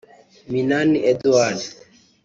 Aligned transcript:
Minani 0.51 0.97
Edouard 1.11 1.61